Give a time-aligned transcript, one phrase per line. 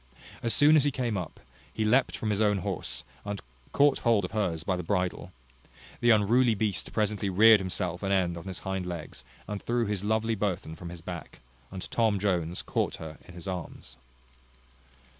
[0.41, 1.39] As soon as he came up,
[1.71, 3.39] he leapt from his own horse, and
[3.71, 5.31] caught hold of hers by the bridle.
[5.99, 10.03] The unruly beast presently reared himself an end on his hind legs, and threw his
[10.03, 11.87] lovely burthen from his back, and
[12.19, 13.95] Jones caught her in his arms.